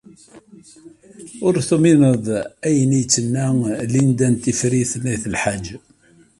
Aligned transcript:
Ur 1.45 1.53
tumineḍ 1.67 2.25
ayen 2.67 2.91
ay 2.99 3.03
d-tenna 3.05 3.45
Lidya 3.93 4.27
n 4.29 4.35
Tifrit 4.43 4.91
n 5.01 5.05
At 5.13 5.23
Lḥaǧ. 5.35 5.65